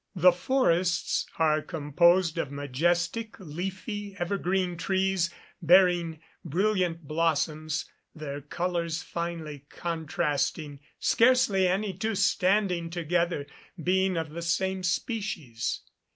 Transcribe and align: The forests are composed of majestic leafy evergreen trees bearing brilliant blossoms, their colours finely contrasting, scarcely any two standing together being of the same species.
The 0.15 0.31
forests 0.31 1.27
are 1.37 1.61
composed 1.61 2.39
of 2.39 2.51
majestic 2.51 3.39
leafy 3.39 4.15
evergreen 4.17 4.75
trees 4.75 5.29
bearing 5.61 6.19
brilliant 6.43 7.03
blossoms, 7.03 7.85
their 8.15 8.41
colours 8.41 9.03
finely 9.03 9.65
contrasting, 9.69 10.79
scarcely 10.97 11.67
any 11.67 11.93
two 11.93 12.15
standing 12.15 12.89
together 12.89 13.45
being 13.79 14.17
of 14.17 14.31
the 14.31 14.41
same 14.41 14.81
species. 14.81 15.81